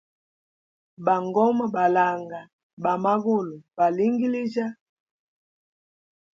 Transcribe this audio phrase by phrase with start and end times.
[1.05, 2.39] Bangoma balanga,
[2.83, 4.67] ba magulu balingilijya.